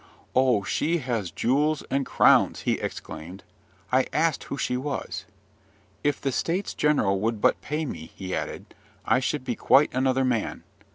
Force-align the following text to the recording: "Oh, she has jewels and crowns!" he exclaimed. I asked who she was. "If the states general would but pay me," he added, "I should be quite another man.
"Oh, 0.35 0.63
she 0.63 0.97
has 0.97 1.29
jewels 1.29 1.83
and 1.91 2.07
crowns!" 2.07 2.61
he 2.61 2.79
exclaimed. 2.79 3.43
I 3.91 4.07
asked 4.11 4.45
who 4.45 4.57
she 4.57 4.75
was. 4.75 5.25
"If 6.03 6.19
the 6.19 6.31
states 6.31 6.73
general 6.73 7.19
would 7.19 7.39
but 7.39 7.61
pay 7.61 7.85
me," 7.85 8.11
he 8.15 8.33
added, 8.33 8.73
"I 9.05 9.19
should 9.19 9.43
be 9.43 9.55
quite 9.55 9.93
another 9.93 10.25
man. 10.25 10.63